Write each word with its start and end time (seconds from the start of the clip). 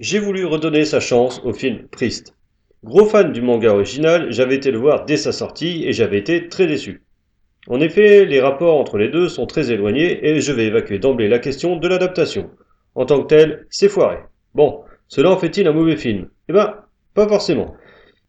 j'ai 0.00 0.18
voulu 0.18 0.44
redonner 0.44 0.84
sa 0.84 0.98
chance 0.98 1.40
au 1.44 1.52
film 1.52 1.86
Priest. 1.88 2.34
Gros 2.82 3.06
fan 3.06 3.32
du 3.32 3.40
manga 3.40 3.72
original, 3.72 4.26
j'avais 4.32 4.56
été 4.56 4.72
le 4.72 4.78
voir 4.78 5.04
dès 5.04 5.16
sa 5.16 5.30
sortie 5.30 5.84
et 5.86 5.92
j'avais 5.92 6.18
été 6.18 6.48
très 6.48 6.66
déçu. 6.66 7.02
En 7.68 7.80
effet, 7.80 8.24
les 8.24 8.40
rapports 8.40 8.76
entre 8.76 8.98
les 8.98 9.08
deux 9.08 9.28
sont 9.28 9.46
très 9.46 9.70
éloignés 9.70 10.26
et 10.26 10.40
je 10.40 10.52
vais 10.52 10.66
évacuer 10.66 10.98
d'emblée 10.98 11.28
la 11.28 11.38
question 11.38 11.76
de 11.76 11.86
l'adaptation. 11.86 12.50
En 12.96 13.06
tant 13.06 13.22
que 13.22 13.28
tel, 13.28 13.66
c'est 13.70 13.88
foiré. 13.88 14.18
Bon, 14.54 14.80
cela 15.06 15.30
en 15.30 15.38
fait-il 15.38 15.68
un 15.68 15.72
mauvais 15.72 15.96
film? 15.96 16.28
Eh 16.48 16.52
ben, 16.52 16.74
pas 17.14 17.28
forcément. 17.28 17.76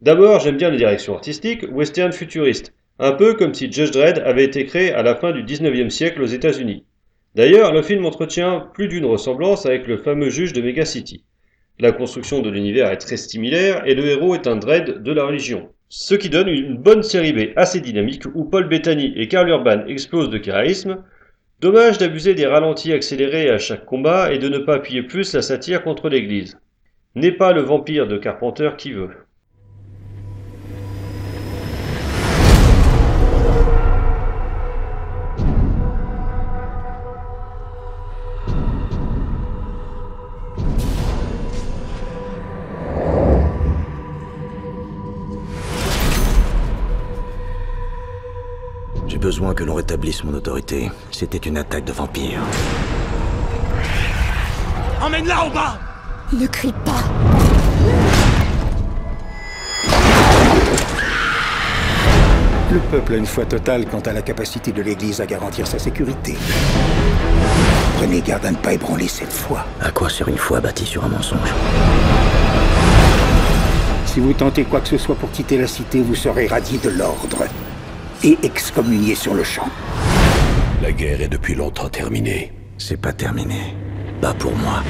D'abord, 0.00 0.40
j'aime 0.40 0.56
bien 0.56 0.70
les 0.70 0.78
directions 0.78 1.14
artistiques 1.14 1.66
western 1.70 2.12
futuriste, 2.12 2.72
un 2.98 3.12
peu 3.12 3.34
comme 3.34 3.52
si 3.52 3.70
Judge 3.70 3.90
Dredd 3.90 4.18
avait 4.24 4.44
été 4.44 4.64
créé 4.64 4.92
à 4.92 5.02
la 5.02 5.14
fin 5.14 5.32
du 5.32 5.44
19e 5.44 5.90
siècle 5.90 6.22
aux 6.22 6.26
États-Unis. 6.26 6.84
D'ailleurs, 7.34 7.72
le 7.72 7.82
film 7.82 8.06
entretient 8.06 8.70
plus 8.72 8.88
d'une 8.88 9.04
ressemblance 9.04 9.66
avec 9.66 9.86
le 9.86 9.98
fameux 9.98 10.30
juge 10.30 10.54
de 10.54 10.62
Mega 10.62 10.86
City. 10.86 11.22
La 11.80 11.92
construction 11.92 12.42
de 12.42 12.50
l'univers 12.50 12.90
est 12.90 12.98
très 12.98 13.16
similaire 13.16 13.82
et 13.86 13.94
le 13.94 14.04
héros 14.04 14.34
est 14.34 14.46
un 14.46 14.56
dread 14.56 15.02
de 15.02 15.12
la 15.12 15.24
religion. 15.24 15.70
Ce 15.88 16.14
qui 16.14 16.28
donne 16.28 16.48
une 16.48 16.76
bonne 16.76 17.02
série 17.02 17.32
B 17.32 17.52
assez 17.56 17.80
dynamique 17.80 18.24
où 18.34 18.44
Paul 18.44 18.68
Bettany 18.68 19.14
et 19.16 19.28
Karl 19.28 19.48
Urban 19.48 19.86
explosent 19.86 20.28
de 20.28 20.36
charisme. 20.36 21.02
Dommage 21.58 21.96
d'abuser 21.96 22.34
des 22.34 22.44
ralentis 22.44 22.92
accélérés 22.92 23.48
à 23.48 23.56
chaque 23.56 23.86
combat 23.86 24.30
et 24.30 24.38
de 24.38 24.50
ne 24.50 24.58
pas 24.58 24.74
appuyer 24.74 25.02
plus 25.02 25.32
la 25.32 25.40
satire 25.40 25.82
contre 25.82 26.10
l'église. 26.10 26.58
N'est 27.14 27.32
pas 27.32 27.54
le 27.54 27.62
vampire 27.62 28.06
de 28.06 28.18
Carpenter 28.18 28.72
qui 28.76 28.92
veut. 28.92 29.10
J'ai 49.10 49.18
besoin 49.18 49.54
que 49.54 49.64
l'on 49.64 49.74
rétablisse 49.74 50.22
mon 50.22 50.34
autorité. 50.34 50.88
C'était 51.10 51.38
une 51.38 51.56
attaque 51.56 51.84
de 51.84 51.90
vampire. 51.90 52.40
Emmène-la 55.02 55.46
au 55.46 55.50
bas 55.50 55.80
Ne 56.32 56.46
crie 56.46 56.72
pas 56.84 57.02
Le 62.70 62.78
peuple 62.78 63.14
a 63.14 63.16
une 63.16 63.26
foi 63.26 63.46
totale 63.46 63.86
quant 63.86 63.98
à 63.98 64.12
la 64.12 64.22
capacité 64.22 64.70
de 64.70 64.80
l'Église 64.80 65.20
à 65.20 65.26
garantir 65.26 65.66
sa 65.66 65.80
sécurité. 65.80 66.36
Prenez 67.96 68.20
garde 68.20 68.46
à 68.46 68.52
ne 68.52 68.58
pas 68.58 68.74
ébranler 68.74 69.08
cette 69.08 69.32
foi. 69.32 69.66
À 69.80 69.90
quoi 69.90 70.08
sert 70.08 70.28
une 70.28 70.38
foi 70.38 70.60
bâtie 70.60 70.86
sur 70.86 71.04
un 71.04 71.08
mensonge? 71.08 71.52
Si 74.06 74.20
vous 74.20 74.34
tentez 74.34 74.62
quoi 74.62 74.80
que 74.80 74.88
ce 74.88 74.98
soit 74.98 75.16
pour 75.16 75.32
quitter 75.32 75.58
la 75.58 75.66
cité, 75.66 76.00
vous 76.00 76.14
serez 76.14 76.46
radié 76.46 76.78
de 76.78 76.90
l'ordre 76.90 77.44
et 78.22 78.38
excommunié 78.42 79.14
sur 79.14 79.34
le 79.34 79.44
champ. 79.44 79.68
La 80.82 80.92
guerre 80.92 81.20
est 81.20 81.28
depuis 81.28 81.54
longtemps 81.54 81.88
terminée. 81.88 82.52
C'est 82.78 83.00
pas 83.00 83.12
terminé. 83.12 83.74
Pas 84.20 84.34
pour 84.34 84.54
moi. 84.56 84.82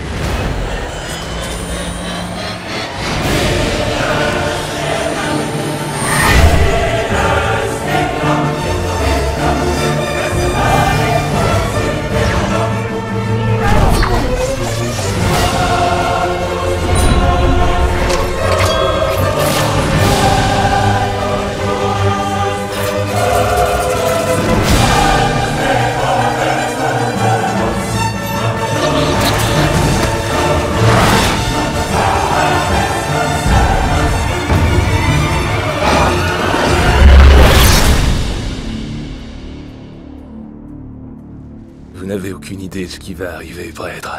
Vous 41.95 42.07
n'avez 42.07 42.33
aucune 42.33 42.61
idée 42.61 42.87
de 42.87 42.91
ce 42.91 42.99
qui 42.99 43.15
va 43.15 43.35
arriver, 43.35 43.73
prêtre. 43.75 44.19